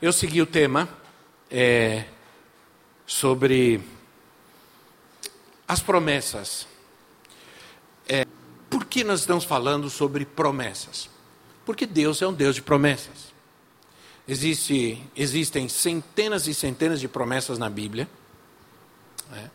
[0.00, 0.88] eu segui o tema
[1.50, 2.04] é,
[3.06, 3.80] sobre
[5.66, 6.66] as promessas.
[8.08, 8.24] É,
[8.70, 11.08] por que nós estamos falando sobre promessas?
[11.64, 13.32] Porque Deus é um Deus de promessas.
[14.26, 18.08] Existe, existem centenas e centenas de promessas na Bíblia.
[19.32, 19.50] É,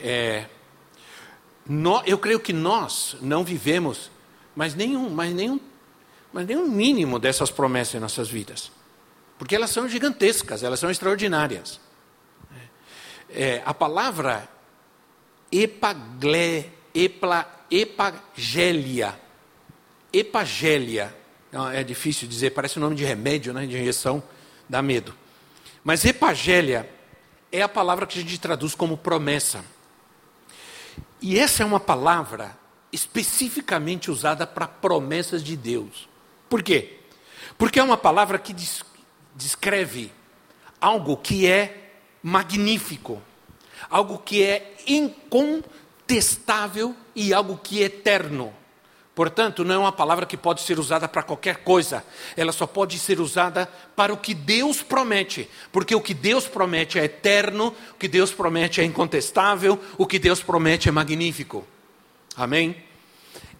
[0.00, 0.48] é,
[1.66, 4.10] no, eu creio que nós não vivemos
[4.54, 5.60] mas nenhum, mas nenhum,
[6.32, 8.70] mas nenhum mínimo dessas promessas em nossas vidas.
[9.38, 11.80] Porque elas são gigantescas, elas são extraordinárias.
[13.28, 14.48] É, a palavra
[15.50, 19.18] epagle, epla, epagélia,
[20.12, 21.14] epagélia,
[21.72, 24.22] é difícil dizer, parece o um nome de remédio, né, de injeção,
[24.68, 25.14] dá medo.
[25.82, 26.88] Mas epagélia
[27.52, 29.64] é a palavra que a gente traduz como promessa.
[31.20, 32.56] E essa é uma palavra
[32.92, 36.08] especificamente usada para promessas de Deus.
[36.48, 37.00] Por quê?
[37.58, 38.84] Porque é uma palavra que diz,
[39.34, 40.12] descreve
[40.80, 43.22] algo que é magnífico,
[43.90, 48.52] algo que é incontestável e algo que é eterno.
[49.14, 52.04] Portanto, não é uma palavra que pode ser usada para qualquer coisa,
[52.36, 56.98] ela só pode ser usada para o que Deus promete, porque o que Deus promete
[56.98, 61.64] é eterno, o que Deus promete é incontestável, o que Deus promete é magnífico.
[62.36, 62.76] Amém?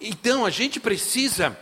[0.00, 1.56] Então a gente precisa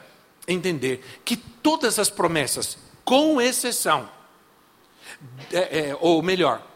[0.48, 4.08] entender que todas as promessas, com exceção,
[5.52, 6.66] é, é, ou melhor,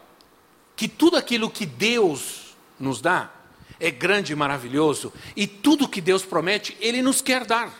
[0.75, 3.31] que tudo aquilo que Deus nos dá
[3.79, 7.71] é grande e maravilhoso, e tudo que Deus promete, Ele nos quer dar,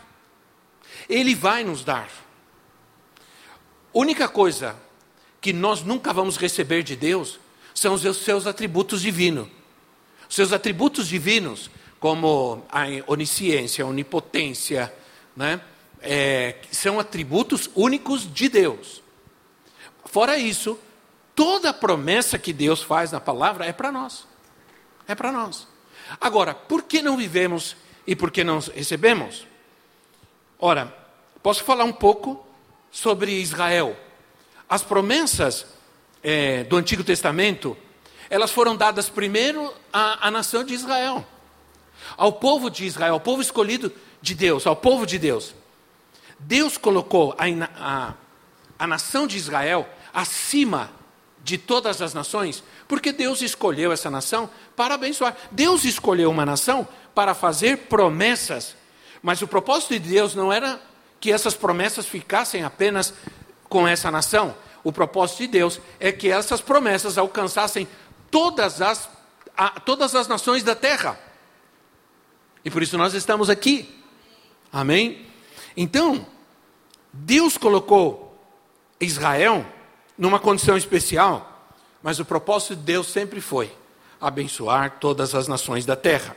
[1.09, 2.09] Ele vai nos dar.
[3.93, 4.75] Única coisa
[5.41, 7.39] que nós nunca vamos receber de Deus
[7.73, 9.47] são os seus atributos divinos.
[10.29, 11.69] Os seus atributos divinos,
[11.99, 14.93] como a onisciência, a onipotência,
[15.35, 15.61] né?
[16.01, 19.01] É, são atributos únicos de Deus.
[20.05, 20.79] Fora isso,
[21.35, 24.25] toda promessa que Deus faz na palavra é para nós.
[25.07, 25.67] É para nós.
[26.19, 27.75] Agora, por que não vivemos
[28.05, 29.45] e por que não recebemos?
[30.59, 30.93] Ora,
[31.43, 32.45] posso falar um pouco
[32.91, 33.95] sobre Israel.
[34.67, 35.65] As promessas
[36.23, 37.77] é, do Antigo Testamento,
[38.29, 41.25] elas foram dadas primeiro à, à nação de Israel,
[42.15, 43.91] ao povo de Israel, ao povo escolhido
[44.21, 45.53] de Deus, ao povo de Deus.
[46.39, 47.45] Deus colocou a,
[47.79, 48.13] a,
[48.77, 50.91] a nação de Israel acima
[51.43, 55.35] de todas as nações, porque Deus escolheu essa nação para abençoar.
[55.51, 58.75] Deus escolheu uma nação para fazer promessas,
[59.21, 60.81] mas o propósito de Deus não era
[61.19, 63.13] que essas promessas ficassem apenas
[63.69, 64.55] com essa nação.
[64.83, 67.87] O propósito de Deus é que essas promessas alcançassem
[68.29, 69.09] todas as,
[69.55, 71.19] a, todas as nações da terra.
[72.63, 74.01] E por isso nós estamos aqui.
[74.71, 75.25] Amém?
[75.77, 76.25] Então,
[77.13, 78.35] Deus colocou
[78.99, 79.63] Israel
[80.17, 81.69] numa condição especial,
[82.01, 83.71] mas o propósito de Deus sempre foi
[84.19, 86.35] abençoar todas as nações da terra.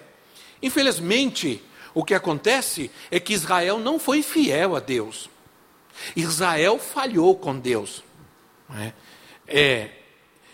[0.62, 1.64] Infelizmente,
[1.94, 5.30] o que acontece é que Israel não foi fiel a Deus.
[6.14, 8.04] Israel falhou com Deus.
[8.76, 8.92] É?
[9.48, 9.90] É,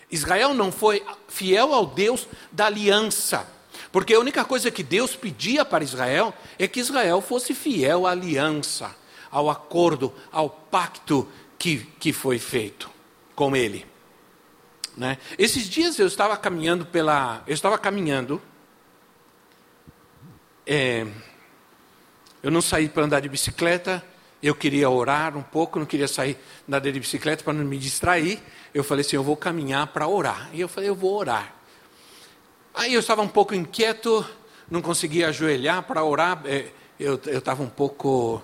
[0.09, 3.45] Israel não foi fiel ao Deus da aliança.
[3.97, 8.11] Porque a única coisa que Deus pedia para Israel é que Israel fosse fiel à
[8.11, 8.95] aliança,
[9.31, 11.27] ao acordo, ao pacto
[11.57, 12.91] que, que foi feito
[13.33, 13.87] com ele.
[14.95, 15.17] Né?
[15.35, 17.41] Esses dias eu estava caminhando pela.
[17.47, 18.39] Eu estava caminhando.
[20.63, 21.07] É,
[22.43, 24.05] eu não saí para andar de bicicleta,
[24.43, 26.37] eu queria orar um pouco, não queria sair
[26.67, 28.39] andar de bicicleta para não me distrair.
[28.75, 30.51] Eu falei assim: eu vou caminhar para orar.
[30.53, 31.56] E eu falei: eu vou orar.
[32.77, 34.23] Aí eu estava um pouco inquieto,
[34.69, 36.67] não conseguia ajoelhar para orar, é,
[36.99, 38.39] eu estava um pouco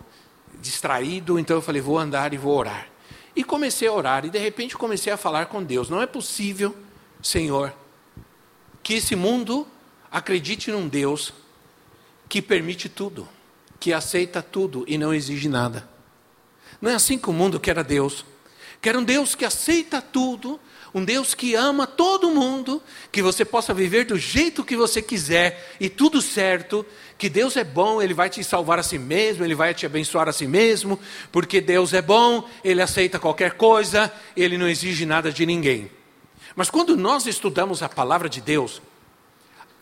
[0.59, 2.87] distraído, então eu falei, vou andar e vou orar.
[3.35, 6.75] E comecei a orar, e de repente comecei a falar com Deus: não é possível,
[7.21, 7.71] Senhor,
[8.81, 9.67] que esse mundo
[10.11, 11.31] acredite num Deus
[12.27, 13.29] que permite tudo,
[13.79, 15.87] que aceita tudo e não exige nada.
[16.81, 18.25] Não é assim que o mundo quer a Deus.
[18.81, 20.59] Quero um Deus que aceita tudo,
[20.93, 22.81] um Deus que ama todo mundo,
[23.11, 26.85] que você possa viver do jeito que você quiser e tudo certo,
[27.17, 30.29] que Deus é bom, Ele vai te salvar a si mesmo, Ele vai te abençoar
[30.29, 30.99] a si mesmo,
[31.31, 35.89] porque Deus é bom, Ele aceita qualquer coisa, Ele não exige nada de ninguém.
[36.55, 38.81] Mas quando nós estudamos a palavra de Deus,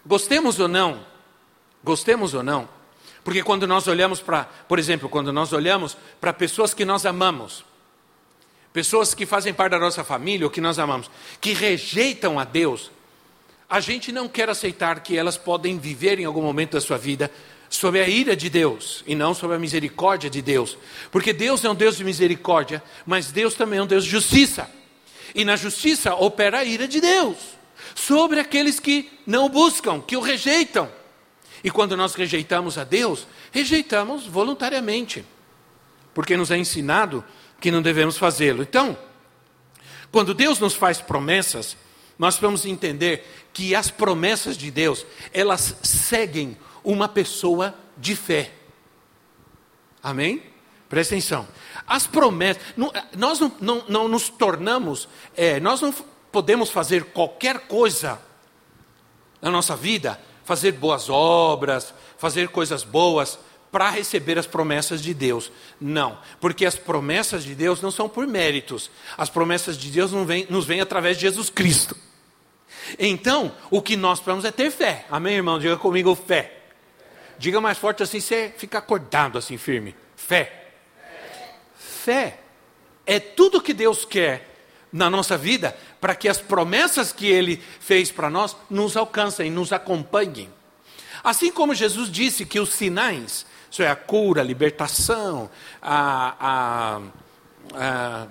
[0.05, 1.05] gostemos ou não,
[1.83, 2.69] gostemos ou não,
[3.23, 7.65] porque quando nós olhamos para, por exemplo, quando nós olhamos para pessoas que nós amamos,
[8.73, 11.09] pessoas que fazem parte da nossa família ou que nós amamos,
[11.39, 12.91] que rejeitam a Deus,
[13.69, 17.31] a gente não quer aceitar que elas podem viver em algum momento da sua vida
[17.69, 20.77] sob a ira de Deus e não sob a misericórdia de Deus.
[21.09, 24.69] Porque Deus é um Deus de misericórdia, mas Deus também é um Deus de justiça.
[25.33, 27.37] E na justiça opera a ira de Deus
[27.95, 30.91] sobre aqueles que não o buscam, que o rejeitam.
[31.63, 35.23] E quando nós rejeitamos a Deus, rejeitamos voluntariamente,
[36.13, 37.23] porque nos é ensinado
[37.61, 38.63] que não devemos fazê-lo.
[38.63, 38.97] Então,
[40.11, 41.77] quando Deus nos faz promessas,
[42.17, 48.51] nós vamos entender que as promessas de Deus, elas seguem uma pessoa de fé.
[50.03, 50.43] Amém?
[50.89, 51.47] Presta atenção.
[51.87, 55.93] As promessas, não, nós não, não, não, nos tornamos, é, nós não
[56.31, 58.19] podemos fazer qualquer coisa
[59.41, 63.39] na nossa vida, fazer boas obras, fazer coisas boas,
[63.71, 65.51] para receber as promessas de Deus.
[65.79, 68.91] Não, porque as promessas de Deus não são por méritos.
[69.17, 71.95] As promessas de Deus vem, nos vêm através de Jesus Cristo.
[72.99, 75.05] Então, o que nós precisamos é ter fé.
[75.09, 75.59] Amém, irmão?
[75.59, 76.57] Diga comigo fé.
[77.37, 79.95] Diga mais forte assim, você fica acordado assim, firme.
[80.15, 80.67] Fé.
[81.75, 82.39] Fé
[83.05, 84.49] é tudo que Deus quer
[84.91, 89.71] na nossa vida para que as promessas que Ele fez para nós nos alcancem, nos
[89.71, 90.49] acompanhem.
[91.23, 95.49] Assim como Jesus disse que os sinais isso é a cura, a libertação,
[95.81, 97.01] a, a,
[97.73, 98.27] a,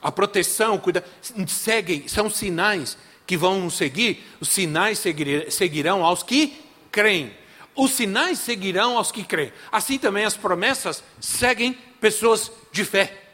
[0.00, 1.04] a proteção, cuida,
[1.46, 2.96] seguem, são sinais
[3.26, 4.26] que vão nos seguir.
[4.40, 6.58] Os sinais seguir, seguirão aos que
[6.90, 7.36] creem.
[7.76, 9.52] Os sinais seguirão aos que creem.
[9.70, 13.24] Assim também as promessas seguem pessoas de fé.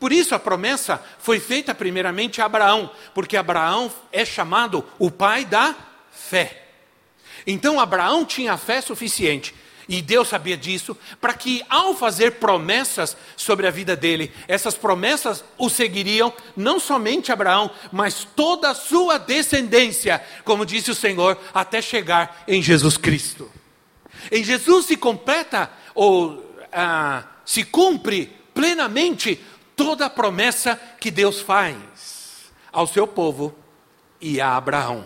[0.00, 5.44] Por isso a promessa foi feita primeiramente a Abraão, porque Abraão é chamado o pai
[5.44, 5.76] da
[6.10, 6.61] fé.
[7.46, 9.54] Então Abraão tinha fé suficiente
[9.88, 15.44] e Deus sabia disso, para que ao fazer promessas sobre a vida dele, essas promessas
[15.58, 21.82] o seguiriam não somente Abraão, mas toda a sua descendência, como disse o Senhor, até
[21.82, 23.50] chegar em Jesus Cristo.
[24.30, 29.40] Em Jesus se completa ou ah, se cumpre plenamente
[29.74, 31.76] toda a promessa que Deus faz
[32.72, 33.54] ao seu povo
[34.20, 35.04] e a Abraão.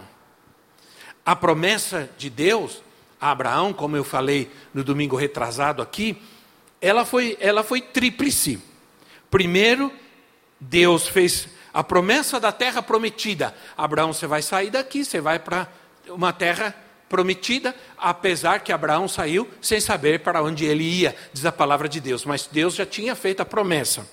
[1.26, 2.86] A promessa de Deus
[3.20, 6.22] Abraão, como eu falei no domingo retrasado aqui,
[6.80, 8.60] ela foi, ela foi tríplice.
[9.30, 9.90] Primeiro,
[10.60, 13.54] Deus fez a promessa da terra prometida.
[13.76, 15.68] Abraão, você vai sair daqui, você vai para
[16.08, 16.74] uma terra
[17.08, 22.00] prometida, apesar que Abraão saiu sem saber para onde ele ia, diz a palavra de
[22.00, 24.08] Deus, mas Deus já tinha feito a promessa.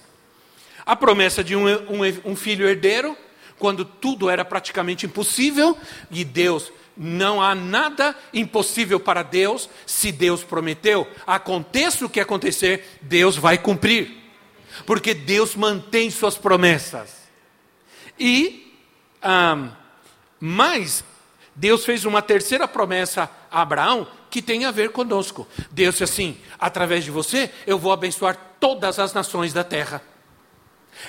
[0.86, 3.18] A promessa de um, um, um filho herdeiro,
[3.58, 5.78] quando tudo era praticamente impossível,
[6.12, 9.70] e Deus não há nada impossível para Deus.
[9.86, 14.12] Se Deus prometeu, aconteça o que acontecer, Deus vai cumprir.
[14.86, 17.24] Porque Deus mantém suas promessas.
[18.20, 18.74] E,
[19.22, 19.70] ah,
[20.40, 21.04] mais,
[21.56, 25.48] Deus fez uma terceira promessa a Abraão que tem a ver conosco.
[25.72, 30.02] Deus disse assim: através de você, eu vou abençoar todas as nações da terra.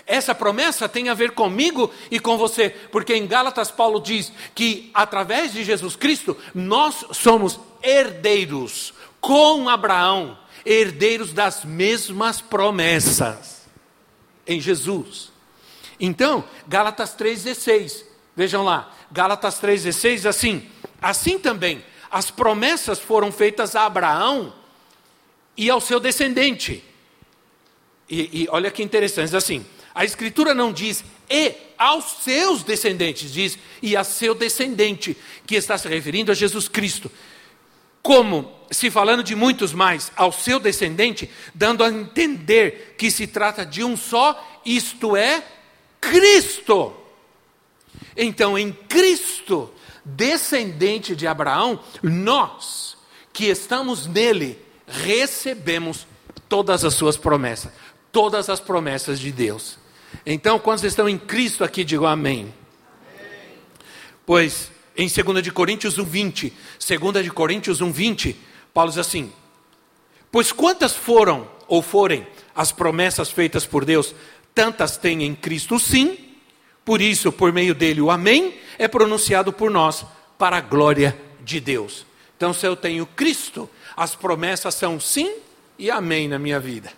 [0.07, 4.91] Essa promessa tem a ver comigo e com você, porque em Gálatas Paulo diz que
[4.95, 13.63] através de Jesus Cristo nós somos herdeiros com Abraão, herdeiros das mesmas promessas
[14.47, 15.33] em Jesus.
[15.99, 18.05] Então, Gálatas 3:16.
[18.37, 20.69] Vejam lá, Gálatas 3:16 assim:
[21.01, 24.55] Assim também as promessas foram feitas a Abraão
[25.57, 26.85] e ao seu descendente.
[28.09, 33.59] E, e olha que interessante, assim, a Escritura não diz e aos seus descendentes, diz
[33.81, 37.11] e a seu descendente, que está se referindo a Jesus Cristo.
[38.03, 43.65] Como se falando de muitos mais, ao seu descendente, dando a entender que se trata
[43.65, 45.43] de um só, isto é,
[46.01, 46.93] Cristo.
[48.17, 49.73] Então, em Cristo,
[50.05, 52.97] descendente de Abraão, nós
[53.33, 56.07] que estamos nele, recebemos
[56.49, 57.73] todas as suas promessas,
[58.13, 59.79] todas as promessas de Deus.
[60.25, 62.41] Então, quando vocês estão em Cristo aqui, digam amém.
[62.41, 63.59] amém.
[64.25, 68.37] Pois, em 2 de Coríntios 1, 20, 2 de Coríntios 1, 20,
[68.73, 69.33] Paulo diz assim,
[70.31, 74.15] Pois quantas foram, ou forem, as promessas feitas por Deus,
[74.55, 76.17] Tantas tem em Cristo sim,
[76.85, 80.07] por isso, por meio dele, o Amém é pronunciado por nós
[80.39, 82.07] para a glória de Deus.
[82.37, 85.35] Então, se eu tenho Cristo, as promessas são sim
[85.79, 86.93] e amém na minha vida.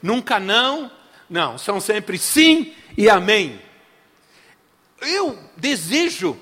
[0.00, 0.90] Nunca não,
[1.30, 3.60] não, são sempre sim e amém.
[5.00, 6.36] Eu desejo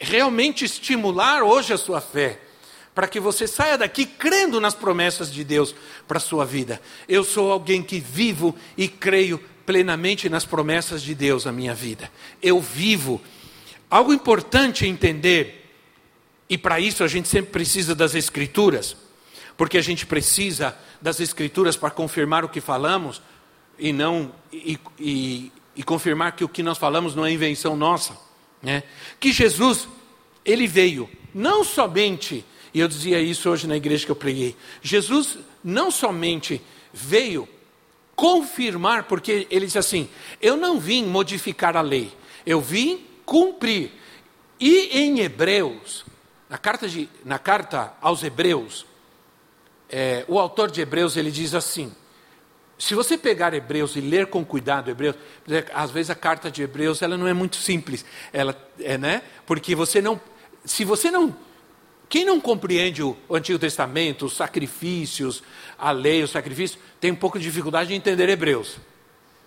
[0.00, 2.40] realmente estimular hoje a sua fé,
[2.94, 5.74] para que você saia daqui crendo nas promessas de Deus
[6.08, 6.80] para a sua vida.
[7.06, 12.10] Eu sou alguém que vivo e creio plenamente nas promessas de Deus na minha vida.
[12.42, 13.20] Eu vivo.
[13.90, 15.70] Algo importante entender,
[16.48, 18.96] e para isso a gente sempre precisa das Escrituras,
[19.56, 23.20] porque a gente precisa das Escrituras para confirmar o que falamos
[23.78, 28.16] e não e, e, e confirmar que o que nós falamos não é invenção nossa,
[28.62, 28.82] né?
[29.18, 29.88] Que Jesus
[30.44, 34.56] ele veio não somente e eu dizia isso hoje na igreja que eu preguei.
[34.82, 36.60] Jesus não somente
[36.92, 37.48] veio
[38.16, 40.08] confirmar, porque ele diz assim:
[40.42, 42.12] eu não vim modificar a lei,
[42.44, 43.92] eu vim cumprir.
[44.58, 46.04] E em Hebreus,
[46.48, 48.86] na carta, de, na carta aos Hebreus,
[49.88, 51.94] é, o autor de Hebreus ele diz assim:
[52.84, 55.16] se você pegar Hebreus e ler com cuidado Hebreus,
[55.72, 59.22] às vezes a carta de Hebreus ela não é muito simples, ela é, né?
[59.46, 60.20] Porque você não,
[60.66, 61.34] se você não
[62.10, 65.42] quem não compreende o, Antigo Testamento, os sacrifícios,
[65.78, 68.76] a lei, o sacrifício, tem um pouco de dificuldade de entender Hebreus.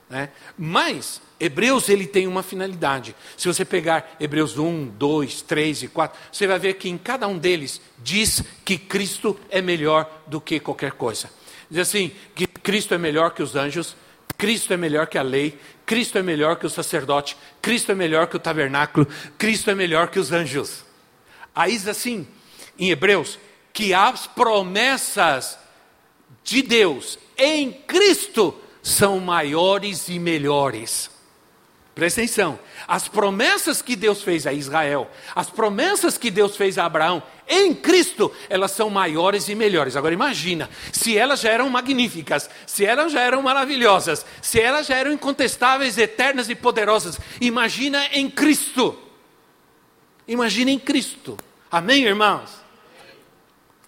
[0.09, 0.29] Né?
[0.57, 3.15] Mas, Hebreus ele tem uma finalidade.
[3.37, 7.27] Se você pegar Hebreus 1, 2, 3 e 4, você vai ver que em cada
[7.27, 11.29] um deles diz que Cristo é melhor do que qualquer coisa.
[11.69, 13.95] Diz assim: que Cristo é melhor que os anjos,
[14.37, 18.27] Cristo é melhor que a lei, Cristo é melhor que o sacerdote, Cristo é melhor
[18.27, 19.07] que o tabernáculo,
[19.37, 20.85] Cristo é melhor que os anjos.
[21.55, 22.27] Aí diz assim:
[22.77, 23.39] em Hebreus,
[23.73, 25.57] que as promessas
[26.43, 31.16] de Deus em Cristo são maiores e melhores.
[31.97, 36.85] Presta atenção, as promessas que Deus fez a Israel, as promessas que Deus fez a
[36.85, 39.95] Abraão em Cristo, elas são maiores e melhores.
[39.95, 44.95] Agora imagina, se elas já eram magníficas, se elas já eram maravilhosas, se elas já
[44.95, 48.95] eram incontestáveis, eternas e poderosas, imagina em Cristo.
[50.27, 51.35] Imagina em Cristo.
[51.71, 52.51] Amém, irmãos?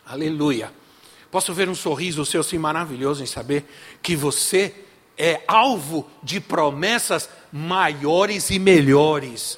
[0.03, 0.73] Aleluia.
[1.29, 3.65] Posso ver um sorriso seu assim maravilhoso em saber
[4.01, 4.73] que você
[5.15, 9.57] é alvo de promessas maiores e melhores.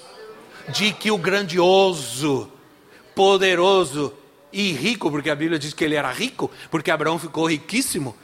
[0.69, 2.51] De que o grandioso,
[3.15, 4.13] poderoso
[4.53, 8.15] e rico, porque a Bíblia diz que ele era rico, porque Abraão ficou riquíssimo.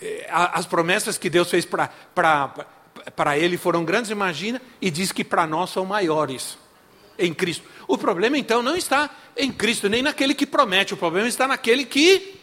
[0.00, 5.46] É, as promessas que Deus fez para ele foram grandes, imagina, e diz que para
[5.46, 6.58] nós são maiores
[7.18, 7.68] em Cristo.
[7.86, 11.84] O problema então não está em Cristo, nem naquele que promete, o problema está naquele
[11.84, 12.36] que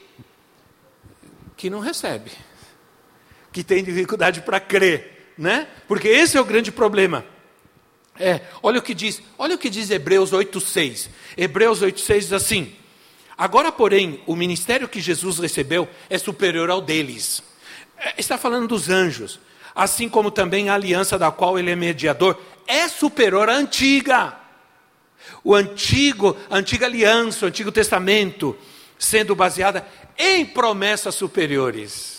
[1.56, 2.30] que não recebe,
[3.52, 5.68] que tem dificuldade para crer, né?
[5.88, 7.26] Porque esse é o grande problema.
[8.20, 11.10] É, olha o que diz, olha o que diz Hebreus 8:6.
[11.38, 12.76] Hebreus 8:6 diz assim:
[13.38, 17.44] Agora, porém, o ministério que Jesus recebeu é superior ao deles.
[17.98, 19.40] É, está falando dos anjos,
[19.76, 24.48] assim como também a aliança da qual ele é mediador é superior à antiga
[25.44, 28.56] o antigo, a antiga aliança, o antigo testamento,
[28.98, 29.86] sendo baseada
[30.18, 32.17] em promessas superiores.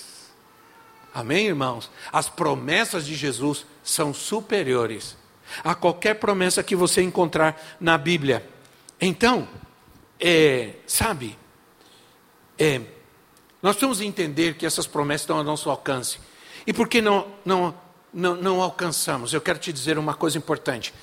[1.18, 1.90] Amém, irmãos?
[2.12, 5.16] As promessas de Jesus são superiores
[5.64, 8.48] a qualquer promessa que você encontrar na Bíblia.
[9.00, 9.48] Então,
[10.20, 11.36] é, sabe,
[12.56, 12.82] é,
[13.60, 16.20] nós temos que entender que essas promessas estão ao nosso alcance.
[16.64, 17.74] E por que não, não,
[18.14, 19.34] não, não alcançamos?
[19.34, 20.94] Eu quero te dizer uma coisa importante.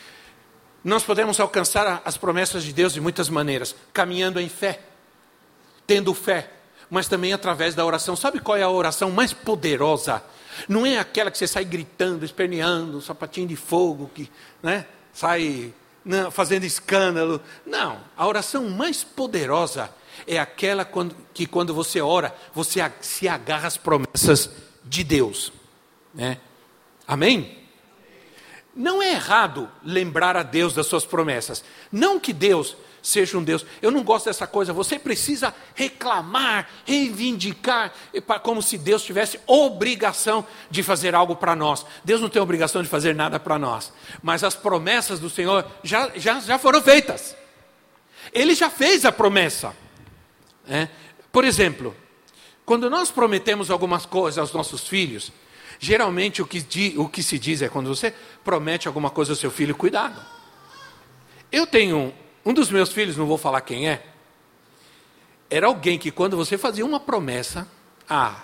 [0.81, 4.79] Nós podemos alcançar as promessas de Deus de muitas maneiras, caminhando em fé,
[5.85, 6.54] tendo fé,
[6.89, 8.15] mas também através da oração.
[8.15, 10.23] Sabe qual é a oração mais poderosa?
[10.67, 14.29] Não é aquela que você sai gritando, esperneando, sapatinho de fogo, que
[14.63, 15.73] né, sai
[16.03, 17.41] não, fazendo escândalo.
[17.65, 19.89] Não, a oração mais poderosa
[20.27, 24.49] é aquela quando, que quando você ora, você se agarra às promessas
[24.83, 25.51] de Deus.
[26.13, 26.37] Né?
[27.07, 27.65] Amém?
[28.75, 31.63] Não é errado lembrar a Deus das suas promessas.
[31.91, 33.65] Não que Deus seja um Deus.
[33.81, 34.73] Eu não gosto dessa coisa.
[34.73, 37.93] Você precisa reclamar, reivindicar,
[38.41, 41.85] como se Deus tivesse obrigação de fazer algo para nós.
[42.03, 43.93] Deus não tem obrigação de fazer nada para nós.
[44.21, 47.35] Mas as promessas do Senhor já, já, já foram feitas.
[48.33, 49.75] Ele já fez a promessa.
[50.67, 50.89] É?
[51.31, 51.95] Por exemplo,
[52.65, 55.31] quando nós prometemos algumas coisas aos nossos filhos,
[55.79, 59.51] Geralmente o que, o que se diz é quando você promete alguma coisa ao seu
[59.51, 60.19] filho, cuidado.
[61.51, 62.13] Eu tenho
[62.45, 64.05] um dos meus filhos, não vou falar quem é,
[65.49, 67.67] era alguém que quando você fazia uma promessa,
[68.09, 68.43] ah,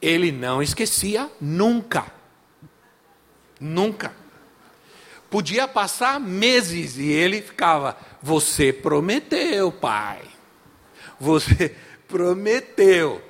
[0.00, 2.06] ele não esquecia nunca.
[3.60, 4.14] Nunca.
[5.28, 10.22] Podia passar meses e ele ficava: Você prometeu, pai.
[11.20, 11.74] Você
[12.08, 13.22] prometeu.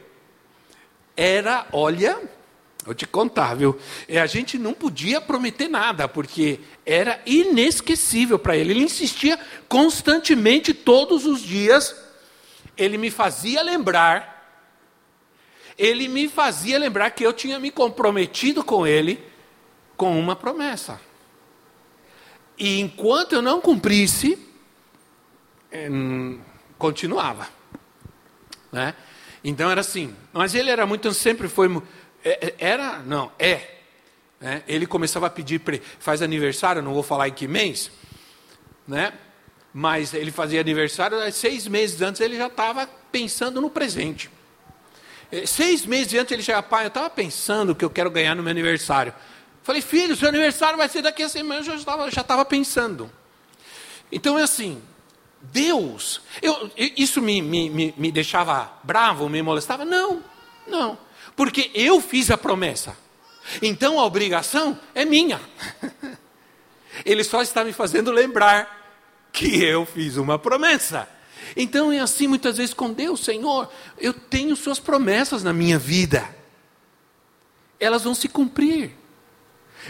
[1.17, 2.21] Era, olha,
[2.89, 3.79] vou te contar, viu?
[4.21, 8.73] A gente não podia prometer nada, porque era inesquecível para ele.
[8.73, 11.95] Ele insistia constantemente, todos os dias,
[12.77, 14.39] ele me fazia lembrar
[15.79, 19.23] ele me fazia lembrar que eu tinha me comprometido com ele
[19.97, 21.01] com uma promessa.
[22.59, 24.37] E enquanto eu não cumprisse,
[25.73, 26.41] hum,
[26.77, 27.49] continuava.
[28.73, 28.93] Né?
[29.45, 30.15] Então era assim.
[30.33, 31.69] Mas ele era muito, sempre foi.
[32.25, 33.77] É, é, era, não, é.
[34.41, 34.63] Né?
[34.67, 35.61] Ele começava a pedir,
[35.99, 37.91] faz aniversário, não vou falar em que mês,
[38.87, 39.13] né?
[39.73, 44.31] mas ele fazia aniversário, seis meses antes ele já estava pensando no presente.
[45.31, 48.43] Eh, seis meses antes ele chega, pai, eu estava pensando que eu quero ganhar no
[48.43, 49.13] meu aniversário.
[49.63, 53.11] Falei, filho, seu aniversário vai ser daqui a meses, eu já estava já estava pensando.
[54.11, 54.83] Então é assim,
[55.41, 59.85] Deus, eu, isso me, me, me deixava bravo, me molestava?
[59.85, 60.23] Não,
[60.67, 60.99] não,
[61.39, 62.97] porque eu fiz a promessa.
[63.63, 65.41] Então a obrigação é minha.
[67.07, 68.99] Ele só está me fazendo lembrar
[69.33, 71.09] que eu fiz uma promessa.
[71.57, 76.29] Então é assim muitas vezes com Deus, Senhor, eu tenho Suas promessas na minha vida,
[77.79, 78.91] elas vão se cumprir.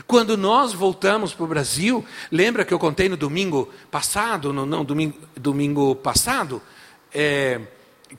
[0.07, 4.85] Quando nós voltamos para o Brasil, lembra que eu contei no domingo passado, no, não,
[4.85, 6.61] domingo, domingo passado,
[7.11, 7.59] é,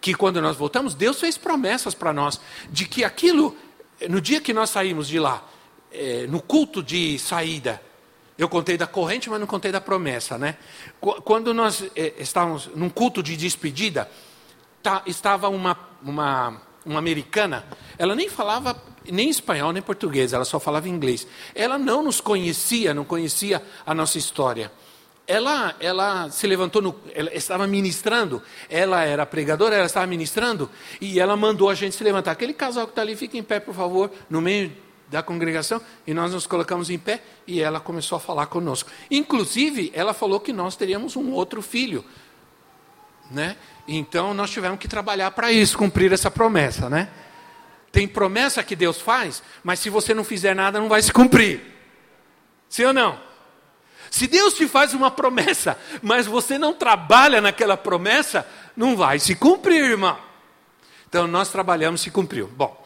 [0.01, 3.57] que quando nós voltamos, Deus fez promessas para nós, de que aquilo,
[4.09, 5.43] no dia que nós saímos de lá,
[5.91, 7.81] é, no culto de saída,
[8.37, 10.55] eu contei da corrente, mas não contei da promessa, né?
[11.01, 14.09] Quando nós eh, estávamos num culto de despedida,
[14.81, 17.65] tá, estava uma, uma, uma americana,
[17.97, 18.81] ela nem falava
[19.11, 21.27] nem espanhol nem português, ela só falava inglês.
[21.53, 24.71] Ela não nos conhecia, não conhecia a nossa história.
[25.31, 30.67] Ela, ela se levantou, no, ela estava ministrando, ela era pregadora, ela estava ministrando,
[30.99, 32.31] e ela mandou a gente se levantar.
[32.31, 34.75] Aquele casal que está ali, fica em pé, por favor, no meio
[35.07, 38.89] da congregação e nós nos colocamos em pé e ela começou a falar conosco.
[39.11, 42.03] Inclusive, ela falou que nós teríamos um outro filho,
[43.29, 43.55] né?
[43.87, 47.07] Então nós tivemos que trabalhar para isso, cumprir essa promessa, né?
[47.91, 51.61] Tem promessa que Deus faz, mas se você não fizer nada, não vai se cumprir.
[52.67, 53.28] Sim ou não?
[54.09, 59.35] Se Deus te faz uma promessa, mas você não trabalha naquela promessa, não vai se
[59.35, 60.17] cumprir, irmão.
[61.07, 62.47] Então nós trabalhamos e se cumpriu.
[62.47, 62.79] Bom,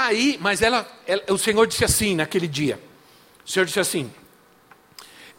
[0.00, 2.80] Aí, mas ela, ela, o Senhor disse assim naquele dia:
[3.44, 4.08] o Senhor disse assim: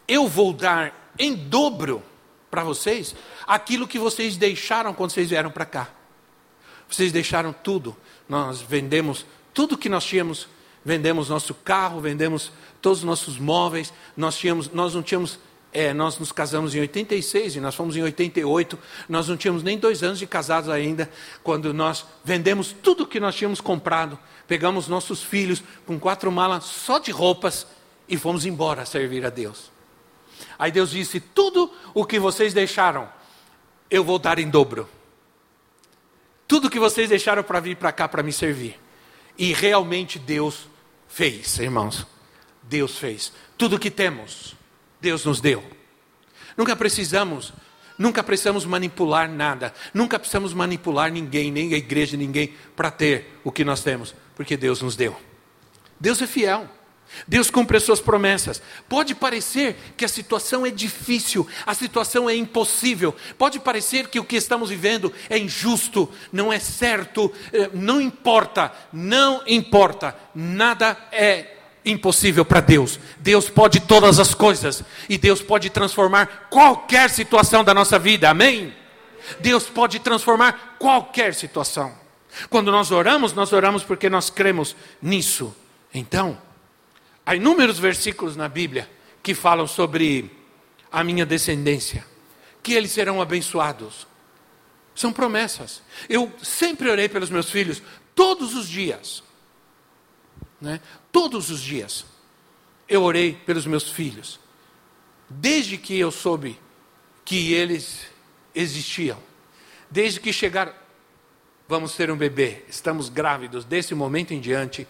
[0.06, 2.02] Eu vou dar em dobro
[2.50, 3.14] para vocês
[3.46, 5.88] aquilo que vocês deixaram quando vocês vieram para cá.
[6.86, 7.96] Vocês deixaram tudo.
[8.28, 10.46] Nós vendemos tudo que nós tínhamos,
[10.84, 13.92] vendemos nosso carro, vendemos todos os nossos móveis.
[14.16, 15.38] Nós tínhamos, nós não tínhamos
[15.72, 18.78] é, nós nos casamos em 86 e nós fomos em 88.
[19.08, 21.08] Nós não tínhamos nem dois anos de casados ainda,
[21.44, 24.18] quando nós vendemos tudo que nós tínhamos comprado
[24.50, 27.68] pegamos nossos filhos com quatro malas só de roupas
[28.08, 29.70] e fomos embora servir a Deus.
[30.58, 33.08] Aí Deus disse: Tudo o que vocês deixaram,
[33.88, 34.88] eu vou dar em dobro.
[36.48, 38.76] Tudo que vocês deixaram para vir para cá para me servir.
[39.38, 40.66] E realmente Deus
[41.10, 42.06] fez, irmãos.
[42.62, 43.32] Deus fez.
[43.58, 44.54] Tudo que temos,
[45.00, 45.62] Deus nos deu.
[46.56, 47.52] Nunca precisamos
[47.98, 49.74] Nunca precisamos manipular nada.
[49.92, 54.56] Nunca precisamos manipular ninguém, nem a igreja, ninguém, para ter o que nós temos porque
[54.56, 55.14] Deus nos deu.
[56.00, 56.66] Deus é fiel.
[57.26, 58.62] Deus cumpre as suas promessas.
[58.88, 64.24] Pode parecer que a situação é difícil, a situação é impossível, pode parecer que o
[64.24, 71.56] que estamos vivendo é injusto, não é certo, eh, não importa, não importa, nada é
[71.84, 72.98] impossível para Deus.
[73.18, 78.74] Deus pode todas as coisas e Deus pode transformar qualquer situação da nossa vida, amém?
[79.40, 81.92] Deus pode transformar qualquer situação.
[82.48, 85.54] Quando nós oramos, nós oramos porque nós cremos nisso.
[85.92, 86.38] Então,
[87.24, 88.90] há inúmeros versículos na Bíblia
[89.22, 90.30] que falam sobre
[90.90, 92.04] a minha descendência,
[92.62, 94.06] que eles serão abençoados.
[94.94, 95.82] São promessas.
[96.08, 97.82] Eu sempre orei pelos meus filhos,
[98.14, 99.22] todos os dias.
[100.60, 100.80] Né?
[101.12, 102.04] Todos os dias.
[102.88, 104.40] Eu orei pelos meus filhos.
[105.28, 106.58] Desde que eu soube
[107.24, 108.06] que eles
[108.54, 109.18] existiam.
[109.90, 110.74] Desde que chegaram
[111.70, 114.88] vamos ter um bebê, estamos grávidos, desse momento em diante,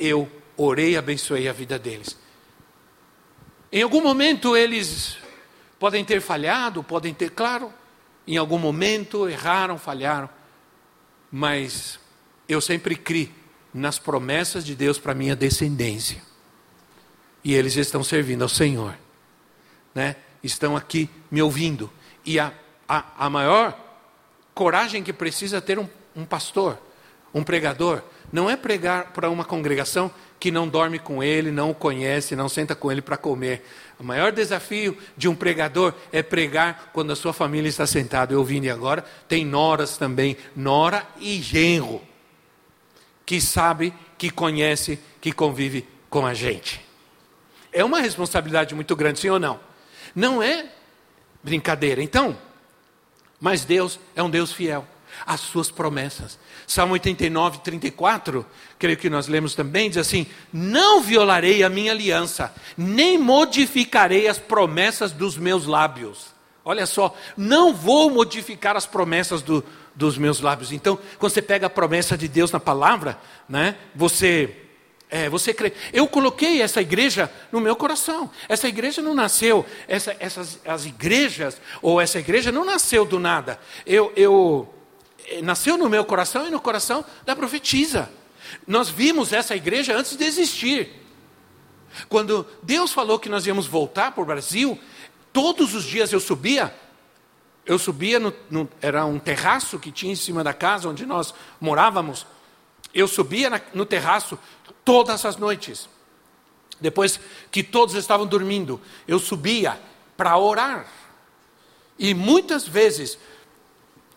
[0.00, 0.28] eu
[0.58, 2.18] orei e abençoei a vida deles.
[3.72, 5.16] Em algum momento eles
[5.78, 7.72] podem ter falhado, podem ter, claro,
[8.26, 10.28] em algum momento erraram, falharam,
[11.32, 11.98] mas
[12.46, 13.32] eu sempre criei
[13.72, 16.20] nas promessas de Deus para minha descendência.
[17.44, 18.98] e eles estão servindo ao Senhor,
[19.94, 20.16] né?
[20.42, 21.90] Estão aqui me ouvindo
[22.24, 22.52] e a,
[22.88, 23.78] a, a maior
[24.54, 26.78] coragem que precisa ter um, um pastor,
[27.32, 31.74] um pregador, não é pregar para uma congregação que não dorme com ele, não o
[31.74, 33.64] conhece, não senta com ele para comer.
[33.98, 38.64] O maior desafio de um pregador é pregar quando a sua família está sentada ouvindo.
[38.64, 42.00] E agora tem noras também, nora e genro,
[43.26, 46.80] que sabe, que conhece, que convive com a gente.
[47.72, 49.58] É uma responsabilidade muito grande, sim ou não?
[50.14, 50.66] Não é
[51.42, 52.02] brincadeira.
[52.02, 52.38] Então,
[53.40, 54.86] mas Deus é um Deus fiel
[55.26, 56.38] às suas promessas.
[56.66, 58.44] Salmo 89, 34,
[58.78, 64.38] creio que nós lemos também, diz assim: Não violarei a minha aliança, nem modificarei as
[64.38, 66.26] promessas dos meus lábios.
[66.64, 70.70] Olha só, não vou modificar as promessas do, dos meus lábios.
[70.70, 74.54] Então, quando você pega a promessa de Deus na palavra, né, você
[75.10, 75.72] é, você crê.
[75.92, 78.30] Eu coloquei essa igreja no meu coração.
[78.48, 83.58] Essa igreja não nasceu, essa, essas as igrejas ou essa igreja não nasceu do nada.
[83.86, 84.68] Eu, eu
[85.42, 88.10] nasceu no meu coração e no coração da profetisa.
[88.66, 90.90] Nós vimos essa igreja antes de existir.
[92.08, 94.78] Quando Deus falou que nós íamos voltar para o Brasil,
[95.32, 96.74] todos os dias eu subia.
[97.64, 101.34] Eu subia no, no, era um terraço que tinha em cima da casa onde nós
[101.60, 102.26] morávamos.
[102.94, 104.38] Eu subia na, no terraço
[104.84, 105.88] todas as noites.
[106.80, 109.78] Depois que todos estavam dormindo, eu subia
[110.16, 110.86] para orar.
[111.98, 113.18] E muitas vezes,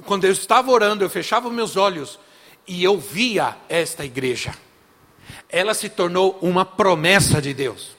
[0.05, 2.19] quando eu estava orando, eu fechava meus olhos
[2.67, 4.53] e eu via esta igreja.
[5.49, 7.95] Ela se tornou uma promessa de Deus.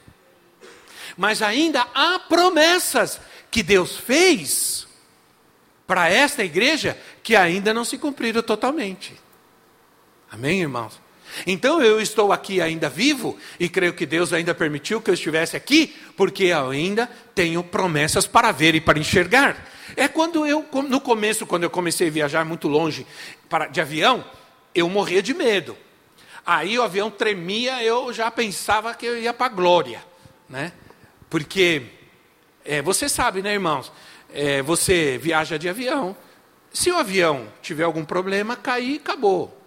[1.16, 4.86] Mas ainda há promessas que Deus fez
[5.86, 9.14] para esta igreja que ainda não se cumpriram totalmente.
[10.30, 11.01] Amém, irmãos?
[11.46, 15.56] Então eu estou aqui ainda vivo e creio que Deus ainda permitiu que eu estivesse
[15.56, 19.68] aqui, porque eu ainda tenho promessas para ver e para enxergar.
[19.96, 23.06] É quando eu, no começo, quando eu comecei a viajar muito longe
[23.70, 24.24] de avião,
[24.74, 25.76] eu morria de medo.
[26.44, 30.02] Aí o avião tremia, eu já pensava que eu ia para a glória,
[30.48, 30.72] né?
[31.30, 31.82] Porque
[32.64, 33.92] é, você sabe, né, irmãos?
[34.32, 36.16] É, você viaja de avião.
[36.72, 39.61] Se o avião tiver algum problema, cair, acabou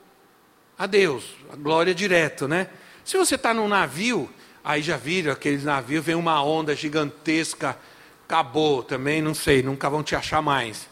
[0.77, 2.69] a Deus, a glória direto, né?
[3.03, 4.29] Se você está num navio,
[4.63, 7.77] aí já viram aqueles navios, vem uma onda gigantesca,
[8.25, 10.89] acabou também, não sei, nunca vão te achar mais.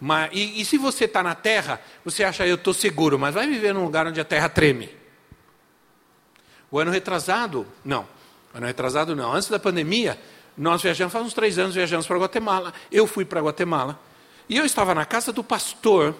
[0.00, 3.46] Mas, e, e se você está na terra, você acha, eu estou seguro, mas vai
[3.46, 4.90] viver num lugar onde a terra treme.
[6.70, 8.06] O ano retrasado, não,
[8.52, 10.20] ano retrasado não, antes da pandemia,
[10.56, 13.98] nós viajamos, faz uns três anos viajamos para Guatemala, eu fui para Guatemala,
[14.48, 16.14] e eu estava na casa do pastor,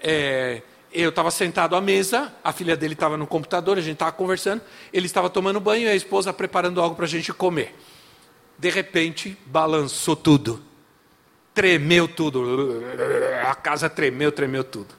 [0.00, 0.62] é,
[0.94, 4.62] eu estava sentado à mesa, a filha dele estava no computador, a gente estava conversando,
[4.92, 7.74] ele estava tomando banho e a esposa preparando algo para a gente comer.
[8.56, 10.62] De repente, balançou tudo.
[11.52, 12.82] Tremeu tudo.
[13.44, 14.94] A casa tremeu, tremeu tudo.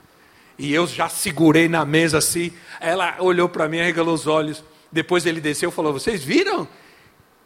[0.59, 2.51] E eu já segurei na mesa assim.
[2.81, 4.63] Ela olhou para mim, arregalou os olhos.
[4.91, 6.67] Depois ele desceu e falou: Vocês viram?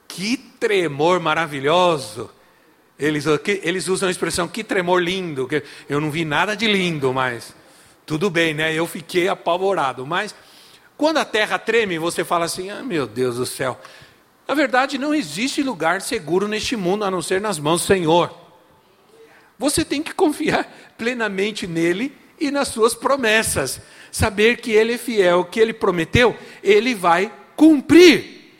[0.08, 2.30] Que tremor maravilhoso.
[2.98, 3.26] Eles,
[3.64, 5.48] eles usam a expressão que tremor lindo.
[5.88, 7.56] Eu não vi nada de lindo, mas
[8.10, 8.74] tudo bem, né?
[8.74, 10.04] Eu fiquei apavorado.
[10.04, 10.34] Mas
[10.98, 13.80] quando a terra treme, você fala assim: ah, meu Deus do céu.
[14.48, 18.36] Na verdade, não existe lugar seguro neste mundo a não ser nas mãos do Senhor.
[19.60, 20.68] Você tem que confiar
[20.98, 23.80] plenamente nele e nas suas promessas.
[24.12, 28.56] Saber que ele é fiel, que ele prometeu, ele vai cumprir.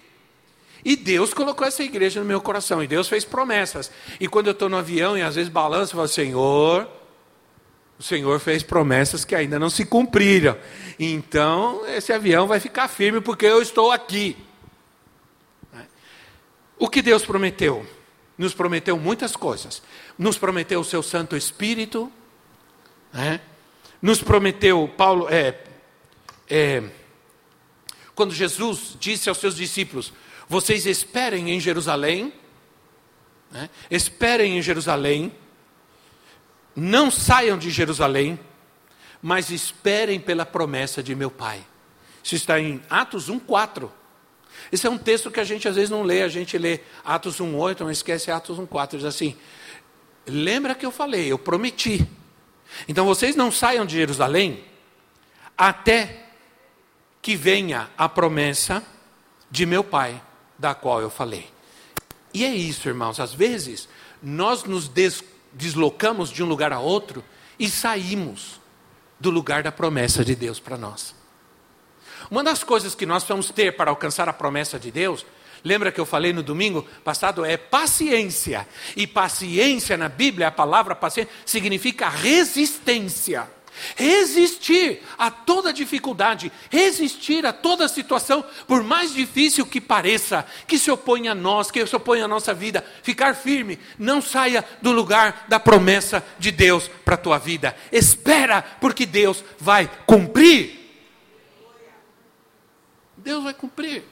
[0.86, 3.90] E Deus colocou essa igreja no meu coração, e Deus fez promessas.
[4.20, 6.99] E quando eu estou no avião e às vezes balanço, eu falo, Senhor,
[8.00, 10.58] o Senhor fez promessas que ainda não se cumpriram.
[10.98, 14.38] Então, esse avião vai ficar firme porque eu estou aqui.
[16.78, 17.86] O que Deus prometeu?
[18.38, 19.84] Nos prometeu muitas coisas.
[20.18, 22.10] Nos prometeu o seu Santo Espírito.
[23.12, 23.42] Né?
[24.02, 25.60] Nos prometeu, Paulo, é,
[26.50, 26.82] é,
[28.16, 30.14] quando Jesus disse aos seus discípulos:
[30.48, 32.32] Vocês esperem em Jerusalém.
[33.52, 33.70] Né?
[33.92, 35.34] Esperem em Jerusalém
[36.76, 38.40] não saiam de Jerusalém,
[39.22, 41.66] mas esperem pela promessa de meu Pai.
[42.24, 43.90] Isso está em Atos 1,4.
[44.72, 47.40] Esse é um texto que a gente às vezes não lê, a gente lê Atos
[47.40, 48.98] 1,8, mas esquece Atos 1,4.
[48.98, 49.38] Diz assim:
[50.26, 52.08] lembra que eu falei, eu prometi.
[52.88, 54.64] Então vocês não saiam de Jerusalém
[55.58, 56.28] até
[57.22, 58.84] que venha a promessa
[59.52, 60.22] de meu Pai,
[60.58, 61.50] da qual eu falei.
[62.34, 63.90] E é isso, irmãos, às vezes
[64.22, 67.24] nós nos des deslocamos de um lugar a outro
[67.58, 68.60] e saímos
[69.20, 71.16] do lugar da promessa de Deus para nós.
[72.30, 75.26] Uma das coisas que nós vamos ter para alcançar a promessa de Deus,
[75.64, 78.68] lembra que eu falei no domingo passado, é paciência.
[78.96, 83.48] E paciência na Bíblia, a palavra paciência, significa resistência.
[83.96, 90.92] Resistir a toda dificuldade, resistir a toda situação, por mais difícil que pareça, que se
[90.92, 95.46] oponha a nós, que se oponha à nossa vida, ficar firme, não saia do lugar
[95.48, 97.76] da promessa de Deus para a tua vida.
[97.92, 100.80] Espera, porque Deus vai cumprir.
[103.18, 104.04] Deus vai cumprir.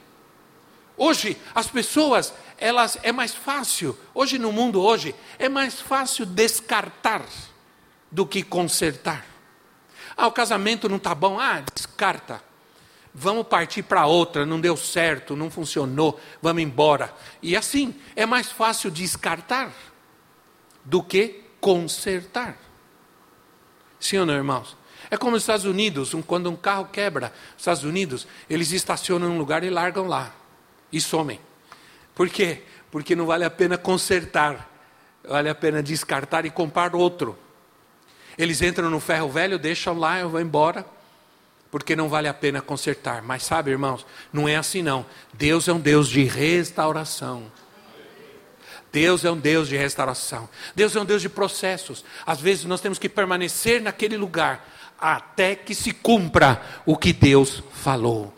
[0.96, 7.24] Hoje as pessoas, elas é mais fácil, hoje no mundo hoje é mais fácil descartar
[8.10, 9.24] do que consertar.
[10.16, 11.38] Ah, o casamento não está bom.
[11.38, 12.42] Ah, descarta.
[13.14, 17.12] Vamos partir para outra, não deu certo, não funcionou, vamos embora.
[17.42, 19.72] E assim, é mais fácil descartar
[20.84, 22.56] do que consertar.
[23.98, 24.76] Sim ou não, irmãos?
[25.10, 29.28] É como nos Estados Unidos, um, quando um carro quebra, nos Estados Unidos, eles estacionam
[29.28, 30.32] em um lugar e largam lá.
[30.92, 31.40] E somem.
[32.14, 32.62] Por quê?
[32.90, 34.70] Porque não vale a pena consertar.
[35.24, 37.38] Vale a pena descartar e comprar outro.
[38.38, 40.86] Eles entram no ferro velho, deixam lá, eu vou embora,
[41.70, 43.20] porque não vale a pena consertar.
[43.20, 45.04] Mas sabe, irmãos, não é assim não.
[45.34, 47.50] Deus é um Deus de restauração.
[48.92, 50.48] Deus é um Deus de restauração.
[50.74, 52.04] Deus é um Deus de processos.
[52.24, 54.66] Às vezes nós temos que permanecer naquele lugar
[54.98, 58.32] até que se cumpra o que Deus falou.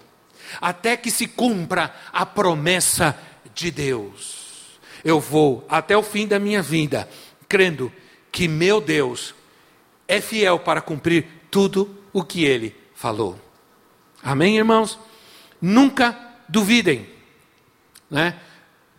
[0.60, 3.16] Até que se cumpra a promessa
[3.54, 4.78] de Deus.
[5.04, 7.08] Eu vou até o fim da minha vida
[7.48, 7.92] crendo
[8.32, 9.34] que meu Deus
[10.10, 13.40] é fiel para cumprir tudo o que ele falou.
[14.20, 14.98] Amém, irmãos?
[15.62, 16.18] Nunca
[16.48, 17.08] duvidem,
[18.10, 18.36] né?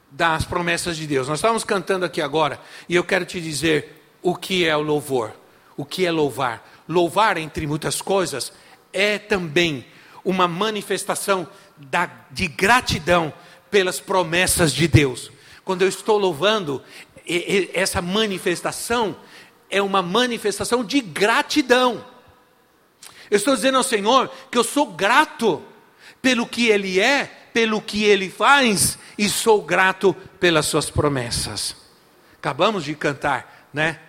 [0.10, 1.28] Das promessas de Deus.
[1.28, 5.34] Nós estávamos cantando aqui agora e eu quero te dizer o que é o louvor,
[5.76, 6.65] o que é louvar.
[6.88, 8.54] Louvar, entre muitas coisas,
[8.93, 9.86] é também
[10.24, 11.45] uma manifestação
[11.76, 13.34] da, de gratidão
[13.69, 15.30] pelas promessas de Deus.
[15.65, 16.82] Quando eu estou louvando,
[17.74, 19.17] essa manifestação
[19.71, 22.05] é uma manifestação de gratidão.
[23.29, 25.63] Eu estou dizendo ao Senhor que eu sou grato
[26.21, 31.75] pelo que Ele é, pelo que Ele faz, e sou grato pelas Suas promessas.
[32.38, 33.99] Acabamos de cantar, né?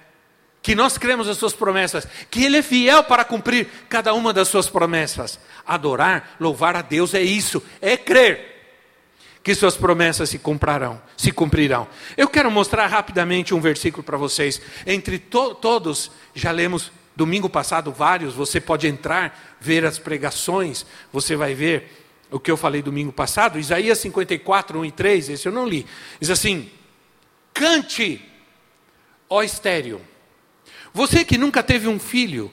[0.60, 4.48] Que nós cremos nas Suas promessas, que Ele é fiel para cumprir cada uma das
[4.48, 5.38] Suas promessas.
[5.64, 8.51] Adorar, louvar a Deus é isso, é crer
[9.42, 11.88] que suas promessas se cumprirão, se cumprirão.
[12.16, 14.60] Eu quero mostrar rapidamente um versículo para vocês.
[14.86, 21.36] Entre to todos, já lemos domingo passado vários, você pode entrar, ver as pregações, você
[21.36, 23.58] vai ver o que eu falei domingo passado.
[23.58, 25.86] Isaías 54, 1 e 3, esse eu não li.
[26.20, 26.70] Diz assim:
[27.52, 28.24] Cante,
[29.28, 30.00] ó estéreo.
[30.94, 32.52] Você que nunca teve um filho,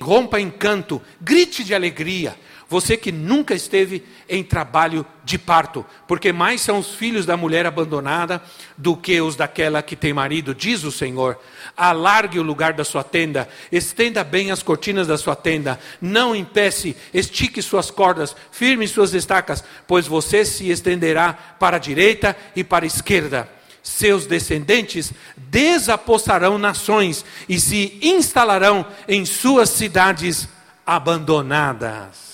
[0.00, 2.36] rompa em canto, grite de alegria
[2.68, 7.64] você que nunca esteve em trabalho de parto, porque mais são os filhos da mulher
[7.64, 8.42] abandonada
[8.76, 11.40] do que os daquela que tem marido, diz o Senhor.
[11.74, 16.94] Alargue o lugar da sua tenda, estenda bem as cortinas da sua tenda, não empece,
[17.14, 22.84] estique suas cordas, firme suas estacas, pois você se estenderá para a direita e para
[22.84, 23.48] a esquerda
[23.80, 30.46] seus descendentes desapossarão nações e se instalarão em suas cidades
[30.84, 32.27] abandonadas.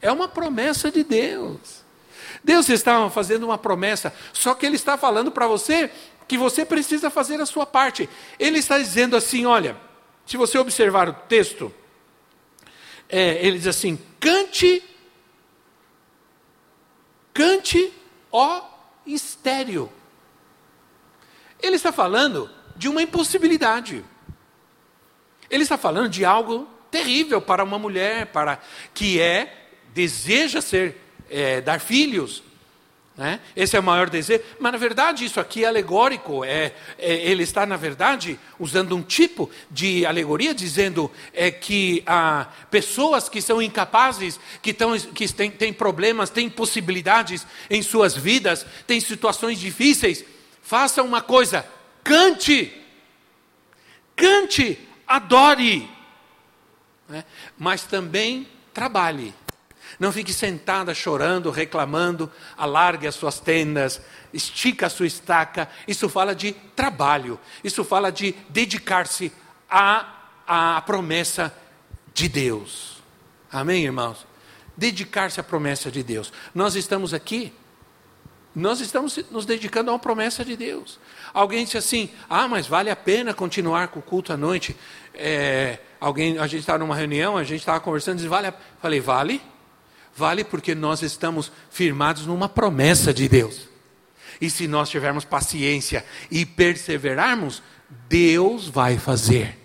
[0.00, 1.84] É uma promessa de Deus.
[2.42, 5.90] Deus está fazendo uma promessa, só que Ele está falando para você
[6.26, 8.08] que você precisa fazer a sua parte.
[8.38, 9.76] Ele está dizendo assim: olha,
[10.24, 11.74] se você observar o texto,
[13.08, 14.82] é, ele diz assim: cante,
[17.34, 17.92] cante,
[18.30, 18.62] ó
[19.04, 19.90] estéreo.
[21.60, 24.04] Ele está falando de uma impossibilidade.
[25.50, 28.60] Ele está falando de algo terrível para uma mulher, para
[28.94, 29.59] que é
[29.94, 30.96] deseja ser,
[31.30, 32.42] é, dar filhos.
[33.20, 33.38] Né?
[33.54, 34.42] Esse é o maior desejo.
[34.58, 36.42] Mas, na verdade, isso aqui é alegórico.
[36.42, 42.48] É, é, ele está, na verdade, usando um tipo de alegoria, dizendo é, que ah,
[42.70, 48.64] pessoas que são incapazes, que, tão, que têm, têm problemas, têm possibilidades em suas vidas,
[48.86, 50.24] têm situações difíceis,
[50.62, 51.66] façam uma coisa:
[52.02, 52.72] cante.
[54.16, 55.90] Cante, adore.
[57.06, 57.22] Né?
[57.58, 59.34] Mas também trabalhe.
[60.00, 64.00] Não fique sentada chorando, reclamando, alargue as suas tendas,
[64.32, 65.68] estica a sua estaca.
[65.86, 69.30] Isso fala de trabalho, isso fala de dedicar-se
[69.70, 70.06] à,
[70.46, 71.54] à promessa
[72.14, 73.02] de Deus.
[73.52, 74.26] Amém, irmãos?
[74.74, 76.32] Dedicar-se à promessa de Deus.
[76.54, 77.52] Nós estamos aqui,
[78.54, 80.98] nós estamos nos dedicando a uma promessa de Deus.
[81.34, 84.74] Alguém disse assim: ah, mas vale a pena continuar com o culto à noite.
[85.14, 88.50] É, alguém, a gente estava numa reunião, a gente estava conversando, disse, vale.
[88.80, 89.42] Falei, vale?
[90.16, 93.68] Vale porque nós estamos firmados numa promessa de Deus.
[94.40, 97.62] E se nós tivermos paciência e perseverarmos,
[98.08, 99.58] Deus vai fazer.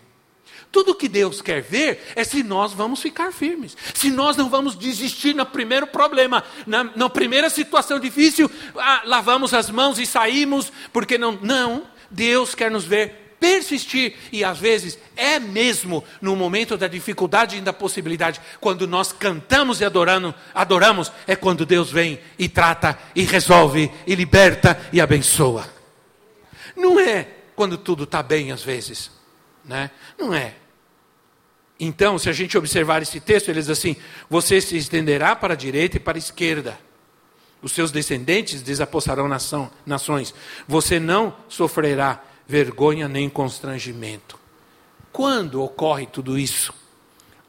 [0.71, 4.75] Tudo que Deus quer ver é se nós vamos ficar firmes, se nós não vamos
[4.75, 10.73] desistir no primeiro problema, na, na primeira situação difícil, ah, lavamos as mãos e saímos,
[10.91, 11.39] porque não.
[11.41, 17.57] Não, Deus quer nos ver persistir, e às vezes é mesmo no momento da dificuldade
[17.57, 22.97] e da possibilidade, quando nós cantamos e adorando, adoramos, é quando Deus vem e trata,
[23.15, 25.69] e resolve, e liberta e abençoa.
[26.75, 29.11] Não é quando tudo está bem às vezes,
[29.63, 29.91] né?
[30.17, 30.55] não é.
[31.79, 33.95] Então, se a gente observar esse texto, ele diz assim:
[34.27, 36.79] Você se estenderá para a direita e para a esquerda.
[37.61, 40.33] Os seus descendentes desapossarão nação, nações.
[40.67, 44.39] Você não sofrerá vergonha nem constrangimento.
[45.11, 46.73] Quando ocorre tudo isso?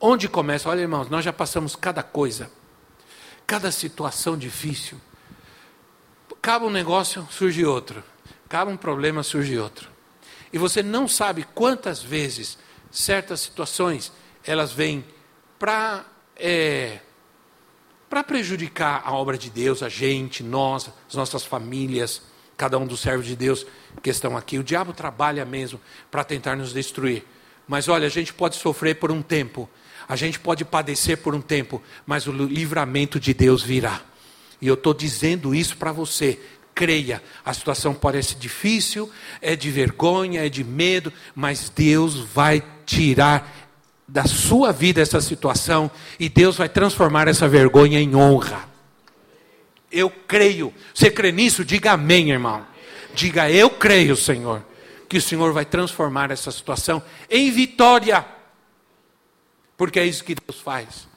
[0.01, 0.69] Onde começa?
[0.69, 2.51] Olha, irmãos, nós já passamos cada coisa,
[3.47, 5.01] cada situação difícil.
[6.33, 8.05] Acaba um negócio, surge outro.
[8.45, 9.91] Acaba um problema, surge outro.
[10.53, 12.57] E você não sabe quantas vezes
[12.91, 14.13] certas situações
[14.45, 15.05] elas vêm
[15.59, 16.05] para
[16.37, 17.01] é,
[18.09, 22.23] para prejudicar a obra de Deus, a gente, nós, as nossas famílias,
[22.57, 23.67] cada um dos servos de Deus
[24.03, 24.59] que estão aqui.
[24.59, 27.25] O diabo trabalha mesmo para tentar nos destruir.
[27.69, 29.69] Mas olha, a gente pode sofrer por um tempo,
[30.09, 34.01] a gente pode padecer por um tempo, mas o livramento de Deus virá.
[34.61, 36.41] E eu estou dizendo isso para você.
[36.75, 43.51] Creia, a situação parece difícil, é de vergonha, é de medo, mas Deus vai tirar
[44.07, 45.91] da sua vida essa situação
[46.21, 48.76] e Deus vai transformar essa vergonha em honra.
[49.97, 50.73] Eu creio.
[50.95, 51.65] Você crê nisso?
[51.65, 52.67] Diga amém, irmão.
[53.15, 54.65] Diga eu creio, Senhor,
[55.09, 58.25] que o Senhor vai transformar essa situação em vitória.
[59.77, 61.09] Porque é isso que Deus faz.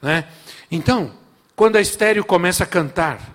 [0.00, 0.26] Né?
[0.70, 1.12] Então,
[1.56, 3.34] quando a estéreo começa a cantar,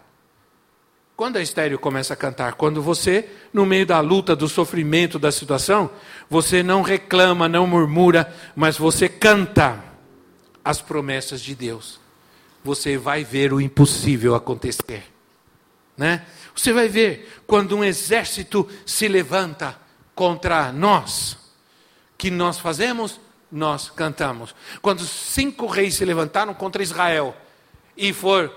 [1.19, 2.53] quando a estéreo começa a cantar?
[2.53, 5.89] Quando você, no meio da luta, do sofrimento, da situação,
[6.29, 9.83] você não reclama, não murmura, mas você canta
[10.63, 11.98] as promessas de Deus.
[12.63, 15.03] Você vai ver o impossível acontecer.
[15.97, 16.25] Né?
[16.55, 19.77] Você vai ver quando um exército se levanta
[20.15, 21.37] contra nós,
[22.17, 23.19] que nós fazemos?
[23.51, 24.53] Nós cantamos.
[24.81, 27.35] Quando cinco reis se levantaram contra Israel
[27.95, 28.53] e for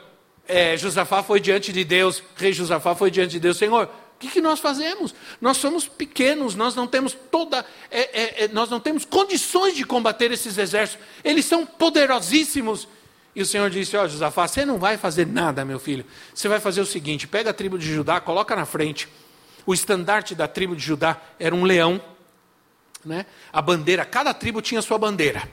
[0.46, 4.28] é, Josafá foi diante de Deus, rei Josafá foi diante de Deus, Senhor, o que,
[4.28, 5.14] que nós fazemos?
[5.40, 9.84] Nós somos pequenos, nós não temos toda, é, é, é, nós não temos condições de
[9.84, 11.04] combater esses exércitos.
[11.24, 12.86] Eles são poderosíssimos.
[13.34, 16.04] E o Senhor disse: Ó, oh, Josafá, você não vai fazer nada, meu filho.
[16.34, 19.08] Você vai fazer o seguinte: pega a tribo de Judá, coloca na frente.
[19.64, 22.02] O estandarte da tribo de Judá era um leão,
[23.04, 23.26] né?
[23.52, 25.48] A bandeira, cada tribo tinha sua bandeira.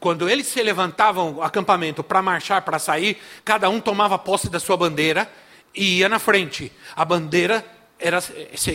[0.00, 4.60] Quando eles se levantavam o acampamento para marchar, para sair, cada um tomava posse da
[4.60, 5.30] sua bandeira
[5.74, 6.72] e ia na frente.
[6.94, 7.64] A bandeira
[7.98, 8.22] era,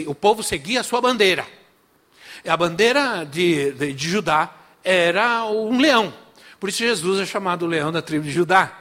[0.06, 1.46] o povo seguia a sua bandeira.
[2.46, 6.14] A bandeira de, de, de Judá era um leão.
[6.64, 8.72] Por isso Jesus é chamado leão da tribo de Judá.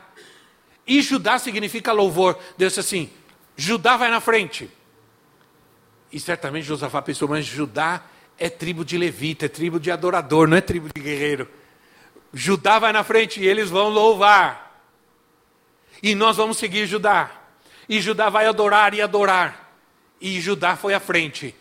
[0.86, 2.38] E Judá significa louvor.
[2.56, 3.10] Deus disse assim:
[3.56, 4.70] Judá vai na frente.
[6.12, 8.04] E certamente Josafá pensou, mas Judá
[8.38, 11.48] é tribo de levita, é tribo de adorador, não é tribo de guerreiro.
[12.32, 14.80] Judá vai na frente e eles vão louvar.
[16.00, 17.32] E nós vamos seguir Judá.
[17.88, 19.74] E Judá vai adorar e adorar.
[20.20, 21.52] E Judá foi à frente.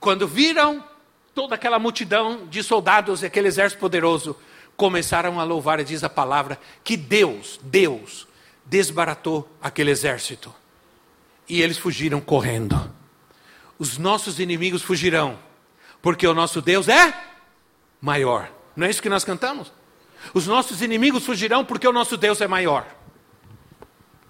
[0.00, 0.82] Quando viram
[1.34, 4.34] toda aquela multidão de soldados aquele exército poderoso,
[4.76, 8.26] começaram a louvar, e diz a palavra, que Deus, Deus,
[8.64, 10.52] desbaratou aquele exército.
[11.48, 12.90] E eles fugiram correndo.
[13.78, 15.38] Os nossos inimigos fugirão,
[16.00, 17.14] porque o nosso Deus é
[18.00, 18.50] maior.
[18.76, 19.72] Não é isso que nós cantamos?
[20.32, 22.86] Os nossos inimigos fugirão porque o nosso Deus é maior.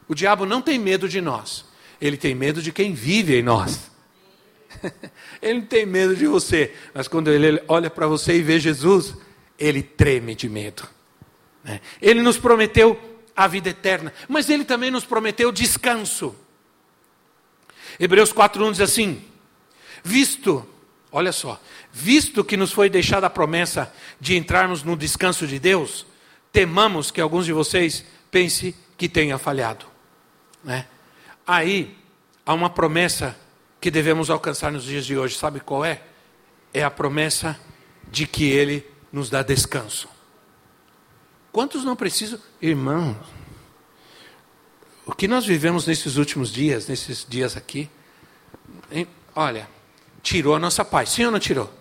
[0.08, 1.64] O diabo não tem medo de nós,
[2.00, 3.90] ele tem medo de quem vive em nós.
[5.40, 9.14] ele não tem medo de você, mas quando ele olha para você e vê Jesus,
[9.58, 10.88] ele treme de medo.
[11.62, 11.80] Né?
[12.00, 13.00] Ele nos prometeu
[13.34, 16.34] a vida eterna, mas ele também nos prometeu descanso.
[17.98, 19.24] Hebreus 4:1 diz assim:
[20.02, 20.66] Visto,
[21.10, 21.60] olha só,
[21.92, 26.06] visto que nos foi deixada a promessa de entrarmos no descanso de Deus,
[26.52, 29.86] temamos que alguns de vocês pensem que tenha falhado.
[30.62, 30.86] Né?
[31.46, 31.96] Aí
[32.44, 33.36] há uma promessa
[33.80, 36.02] que devemos alcançar nos dias de hoje, sabe qual é?
[36.72, 37.58] É a promessa
[38.10, 40.08] de que Ele nos dá descanso.
[41.52, 43.16] Quantos não precisam, irmãos?
[45.06, 47.88] O que nós vivemos nesses últimos dias, nesses dias aqui,
[48.90, 49.06] hein?
[49.34, 49.68] olha,
[50.22, 51.72] tirou a nossa paz, sim ou não tirou?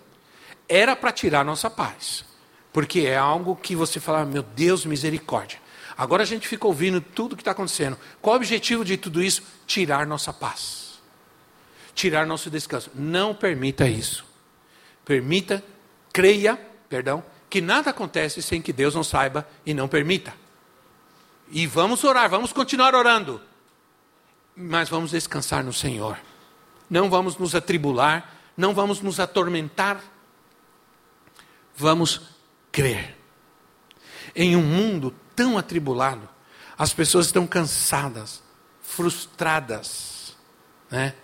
[0.67, 2.25] era para tirar nossa paz.
[2.71, 5.59] Porque é algo que você fala, meu Deus, misericórdia.
[5.95, 7.97] Agora a gente fica ouvindo tudo que está acontecendo.
[8.19, 9.43] Qual o objetivo de tudo isso?
[9.67, 10.99] Tirar nossa paz.
[11.93, 12.89] Tirar nosso descanso.
[12.95, 14.25] Não permita isso.
[15.05, 15.63] Permita,
[16.11, 16.59] creia,
[16.93, 20.31] perdão, que nada acontece sem que Deus não saiba e não permita.
[21.49, 23.41] E vamos orar, vamos continuar orando.
[24.55, 26.19] Mas vamos descansar no Senhor.
[26.87, 30.03] Não vamos nos atribular, não vamos nos atormentar.
[31.75, 32.21] Vamos
[32.71, 33.17] crer.
[34.35, 36.29] Em um mundo tão atribulado,
[36.77, 38.43] as pessoas estão cansadas,
[38.83, 40.37] frustradas,
[40.91, 41.15] né?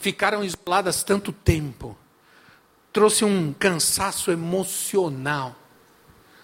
[0.00, 1.96] ficaram isoladas tanto tempo,
[2.92, 5.56] trouxe um cansaço emocional.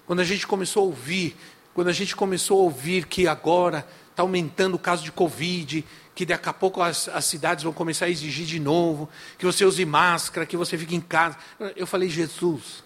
[0.07, 1.37] Quando a gente começou a ouvir,
[1.75, 5.85] quando a gente começou a ouvir que agora está aumentando o caso de Covid,
[6.15, 9.65] que daqui a pouco as, as, cidades vão começar a exigir de novo, que você
[9.65, 11.37] use máscara, que você fique em casa.
[11.77, 12.83] Eu falei, Jesus,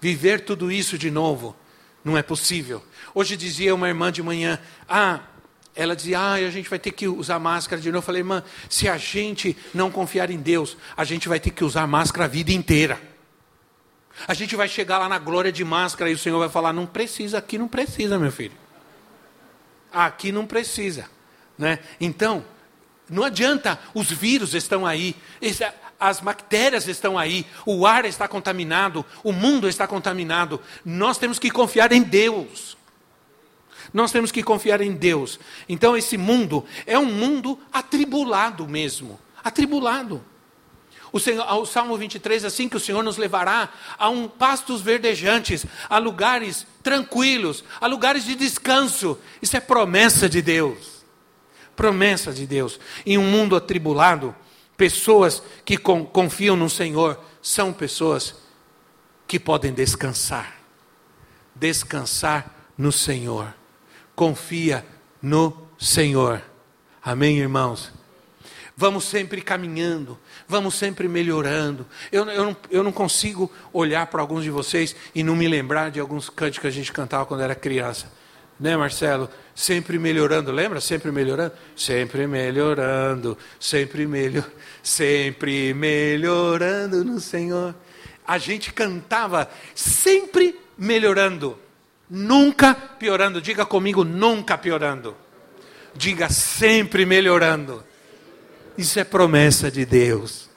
[0.00, 1.54] viver tudo isso de novo
[2.02, 2.82] não é possível.
[3.14, 4.58] Hoje dizia uma irmã de manhã,
[4.88, 5.20] ah,
[5.74, 7.98] ela dizia, ah, a gente vai ter que usar máscara de novo.
[7.98, 11.64] Eu falei, irmã, se a gente não confiar em Deus, a gente vai ter que
[11.64, 13.00] usar máscara a vida inteira.
[14.26, 16.86] A gente vai chegar lá na glória de máscara e o Senhor vai falar, não
[16.86, 18.54] precisa, aqui não precisa, meu filho.
[19.92, 21.08] Aqui não precisa.
[21.56, 21.78] Né?
[22.00, 22.44] Então,
[23.08, 25.16] não adianta, os vírus estão aí
[26.00, 30.58] as bactérias estão aí, o ar está contaminado, o mundo está contaminado.
[30.82, 32.78] Nós temos que confiar em Deus.
[33.92, 35.38] Nós temos que confiar em Deus.
[35.68, 40.22] Então, esse mundo é um mundo atribulado mesmo atribulado.
[41.12, 45.64] O, Senhor, o Salmo 23, assim que o Senhor nos levará a um pastos verdejantes,
[45.88, 49.18] a lugares tranquilos, a lugares de descanso.
[49.40, 51.04] Isso é promessa de Deus.
[51.74, 52.78] Promessa de Deus.
[53.06, 54.34] Em um mundo atribulado,
[54.80, 58.34] Pessoas que confiam no Senhor são pessoas
[59.28, 60.56] que podem descansar.
[61.54, 63.59] Descansar no Senhor.
[64.14, 64.84] Confia
[65.20, 66.42] no Senhor.
[67.02, 67.92] Amém, irmãos?
[68.76, 71.86] Vamos sempre caminhando, vamos sempre melhorando.
[72.10, 75.90] Eu, eu, não, eu não consigo olhar para alguns de vocês e não me lembrar
[75.90, 78.10] de alguns cantos que a gente cantava quando era criança.
[78.58, 79.28] Né, Marcelo?
[79.54, 80.80] Sempre melhorando, lembra?
[80.80, 81.52] Sempre melhorando?
[81.74, 84.52] Sempre melhorando, sempre melhorando
[84.82, 87.74] sempre melhorando no Senhor.
[88.26, 91.58] A gente cantava sempre melhorando,
[92.10, 93.40] nunca piorando.
[93.40, 95.16] Diga comigo, nunca piorando.
[95.94, 97.84] Diga sempre melhorando.
[98.76, 100.48] Isso é promessa de Deus,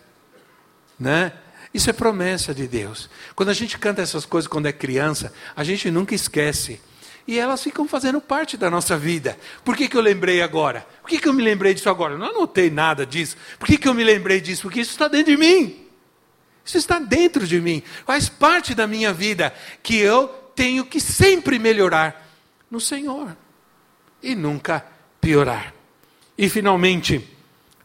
[0.99, 1.33] né?
[1.73, 3.09] Isso é promessa de Deus.
[3.35, 6.79] Quando a gente canta essas coisas quando é criança, a gente nunca esquece
[7.27, 9.37] e elas ficam fazendo parte da nossa vida.
[9.63, 10.85] Por que, que eu lembrei agora?
[11.01, 12.13] Por que, que eu me lembrei disso agora?
[12.13, 13.35] Eu não anotei nada disso.
[13.57, 14.63] Por que, que eu me lembrei disso?
[14.63, 15.87] Porque isso está dentro de mim.
[16.63, 17.81] Isso está dentro de mim.
[18.05, 22.27] Faz parte da minha vida que eu tenho que sempre melhorar
[22.69, 23.35] no Senhor
[24.21, 24.85] e nunca
[25.19, 25.73] piorar.
[26.37, 27.27] E finalmente,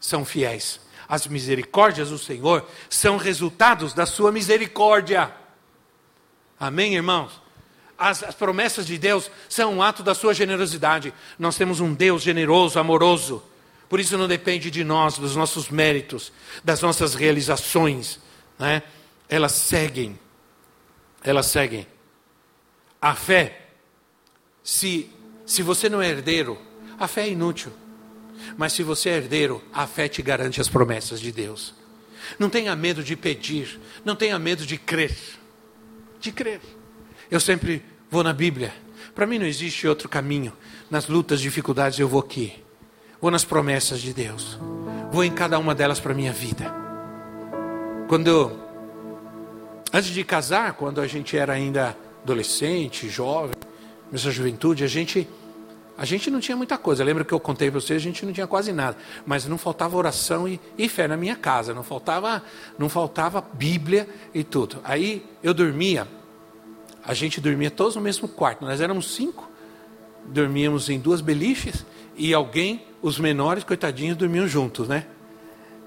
[0.00, 0.80] são fiéis.
[1.08, 5.32] As misericórdias do Senhor são resultados da sua misericórdia.
[6.58, 7.48] Amém, irmãos?
[7.98, 11.12] as, as promessas de Deus são um ato da sua generosidade.
[11.36, 13.42] Nós temos um Deus generoso, amoroso.
[13.88, 18.20] Por isso não depende de nós, dos nossos méritos, das nossas realizações.
[18.58, 18.82] Né?
[19.28, 20.16] Elas seguem.
[21.24, 21.86] Elas seguem.
[23.00, 23.68] A fé,
[24.62, 25.08] se,
[25.46, 26.58] se você não é herdeiro,
[26.98, 27.72] a fé é inútil.
[28.56, 31.74] Mas se você é herdeiro, a fé te garante as promessas de Deus.
[32.38, 35.16] Não tenha medo de pedir, não tenha medo de crer.
[36.20, 36.60] De crer.
[37.30, 38.72] Eu sempre vou na Bíblia.
[39.14, 40.52] Para mim não existe outro caminho.
[40.90, 42.62] Nas lutas, dificuldades, eu vou aqui.
[43.20, 44.58] Vou nas promessas de Deus.
[45.10, 46.72] Vou em cada uma delas para a minha vida.
[48.08, 48.58] Quando eu,
[49.92, 51.96] antes de casar, quando a gente era ainda
[52.32, 53.56] adolescente, jovem,
[54.10, 55.28] nessa juventude, a gente
[55.96, 57.02] a gente não tinha muita coisa.
[57.02, 59.96] Lembra que eu contei para vocês, a gente não tinha quase nada, mas não faltava
[59.96, 62.40] oração e, e, fé na minha casa, não faltava,
[62.78, 64.78] não faltava Bíblia e tudo.
[64.84, 66.06] Aí eu dormia
[67.08, 68.62] a gente dormia todos no mesmo quarto.
[68.66, 69.50] Nós éramos cinco,
[70.26, 71.86] dormíamos em duas beliches
[72.18, 75.06] e alguém, os menores, coitadinhos, dormiam juntos, né?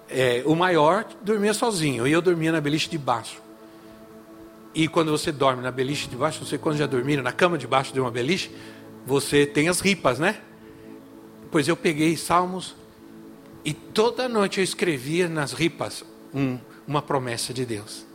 [0.10, 3.39] É, o maior dormia sozinho e eu dormia na beliche de baixo.
[4.74, 7.67] E quando você dorme na beliche de baixo, você quando já dormiram na cama de
[7.67, 8.51] baixo de uma beliche,
[9.05, 10.39] você tem as ripas, né?
[11.49, 12.76] Pois eu peguei Salmos
[13.65, 16.03] e toda noite eu escrevia nas ripas
[16.34, 16.57] um,
[16.88, 18.05] uma promessa de Deus.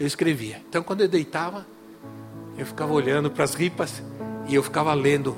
[0.00, 0.62] Eu escrevia.
[0.68, 1.66] Então quando eu deitava,
[2.56, 4.02] eu ficava olhando para as ripas
[4.48, 5.36] e eu ficava lendo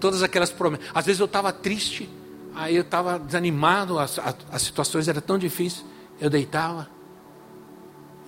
[0.00, 0.86] todas aquelas promessas.
[0.94, 2.08] Às vezes eu estava triste,
[2.54, 5.84] aí eu estava desanimado, as, as, as situações eram tão difíceis.
[6.20, 6.88] Eu deitava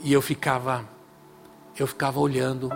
[0.02, 0.88] e eu ficava,
[1.78, 2.70] eu ficava olhando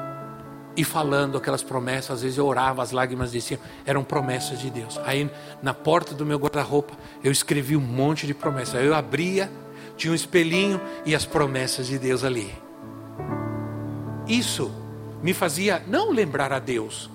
[0.77, 2.11] e falando aquelas promessas.
[2.13, 4.99] Às vezes eu orava, as lágrimas desciam, eram promessas de Deus.
[5.05, 5.31] Aí
[5.61, 8.77] na porta do meu guarda-roupa eu escrevi um monte de promessas.
[8.77, 9.51] Aí eu abria,
[9.97, 12.55] tinha um espelhinho e as promessas de Deus ali.
[14.29, 14.71] Isso
[15.21, 17.11] me fazia não lembrar a Deus,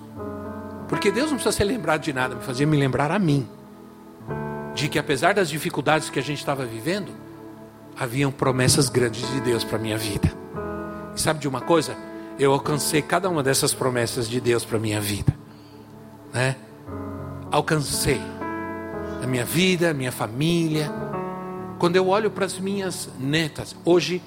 [0.88, 3.48] porque Deus não precisa ser lembrado de nada, me fazia me lembrar a mim.
[4.74, 7.12] De que apesar das dificuldades que a gente estava vivendo,
[7.96, 10.43] haviam promessas grandes de Deus para minha vida.
[11.14, 11.96] E sabe de uma coisa?
[12.38, 15.34] Eu alcancei cada uma dessas promessas de Deus para minha vida.
[16.32, 16.56] Né?
[17.50, 18.20] Alcancei.
[19.22, 20.92] A minha vida, a minha família.
[21.78, 24.22] Quando eu olho para as minhas netas, hoje,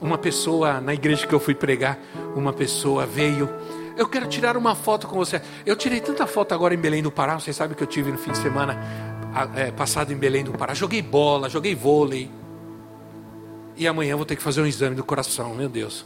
[0.00, 1.98] uma pessoa na igreja que eu fui pregar,
[2.34, 3.48] uma pessoa veio
[3.98, 5.42] eu quero tirar uma foto com você.
[5.66, 7.34] Eu tirei tanta foto agora em Belém do Pará.
[7.34, 8.78] Vocês sabem que eu tive no fim de semana
[9.56, 10.72] é, passado em Belém do Pará.
[10.72, 12.30] Joguei bola, joguei vôlei.
[13.78, 16.04] E amanhã vou ter que fazer um exame do coração, meu Deus.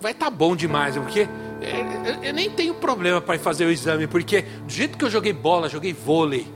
[0.00, 1.28] Vai estar tá bom demais, porque
[1.60, 5.32] é, eu nem tenho problema para fazer o exame, porque do jeito que eu joguei
[5.32, 6.46] bola, joguei vôlei,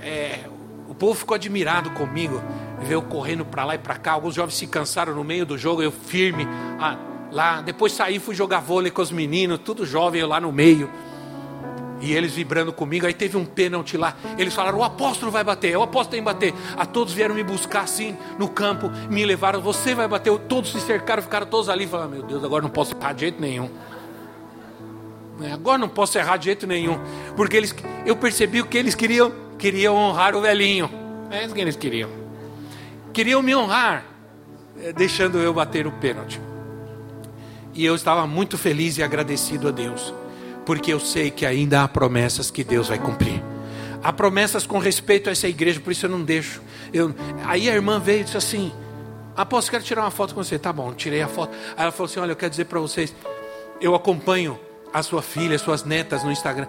[0.00, 0.40] é,
[0.88, 2.42] o povo ficou admirado comigo,
[2.88, 4.12] eu correndo para lá e para cá.
[4.12, 6.48] Alguns jovens se cansaram no meio do jogo, eu firme.
[6.80, 6.96] Ah,
[7.30, 7.60] lá.
[7.60, 10.90] Depois saí, fui jogar vôlei com os meninos, tudo jovem, eu lá no meio.
[12.00, 13.06] E eles vibrando comigo.
[13.06, 14.16] Aí teve um pênalti lá.
[14.36, 16.54] Eles falaram: o apóstolo vai bater, o apóstolo tem que bater.
[16.76, 19.60] A todos vieram me buscar assim no campo, me levaram.
[19.60, 20.36] Você vai bater.
[20.40, 21.86] Todos se cercaram, ficaram todos ali.
[21.86, 23.70] Falaram: meu Deus, agora não posso errar de jeito nenhum.
[25.42, 26.98] É, agora não posso errar de jeito nenhum.
[27.36, 27.74] Porque eles,
[28.04, 30.90] eu percebi o que eles queriam: queriam honrar o velhinho.
[31.30, 32.10] É isso que eles queriam.
[33.12, 34.04] Queriam me honrar,
[34.82, 36.40] é, deixando eu bater o pênalti.
[37.74, 40.12] E eu estava muito feliz e agradecido a Deus,
[40.66, 43.42] porque eu sei que ainda há promessas que Deus vai cumprir.
[44.02, 46.60] Há promessas com respeito a essa igreja, por isso eu não deixo.
[46.92, 47.14] Eu...
[47.44, 48.72] Aí a irmã veio e disse assim:
[49.36, 50.58] Apóstolo, quero tirar uma foto com você.
[50.58, 51.56] Tá bom, tirei a foto.
[51.76, 53.14] Aí ela falou assim: Olha, eu quero dizer para vocês,
[53.80, 54.58] eu acompanho
[54.92, 56.66] a sua filha, as suas netas no Instagram.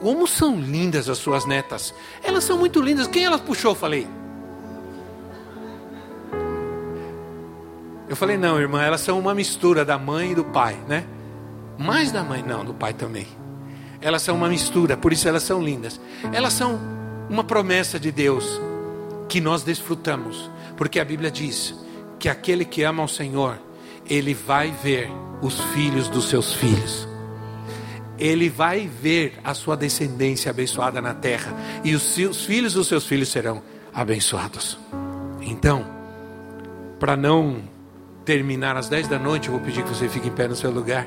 [0.00, 1.94] Como são lindas as suas netas.
[2.22, 3.06] Elas são muito lindas.
[3.06, 3.74] Quem elas puxou?
[3.74, 4.08] Falei.
[8.08, 11.04] Eu falei, não, irmã, elas são uma mistura da mãe e do pai, né?
[11.78, 13.26] Mais da mãe, não, do pai também.
[14.00, 16.00] Elas são uma mistura, por isso elas são lindas.
[16.32, 16.78] Elas são
[17.28, 18.60] uma promessa de Deus
[19.28, 21.74] que nós desfrutamos, porque a Bíblia diz
[22.18, 23.58] que aquele que ama ao Senhor,
[24.08, 25.10] ele vai ver
[25.40, 27.08] os filhos dos seus filhos.
[28.18, 31.52] Ele vai ver a sua descendência abençoada na terra,
[31.82, 33.62] e os seus filhos dos seus filhos serão
[33.92, 34.78] abençoados.
[35.40, 35.84] Então,
[36.98, 37.62] para não
[38.24, 40.70] terminar às 10 da noite, eu vou pedir que você fique em pé no seu
[40.70, 41.06] lugar.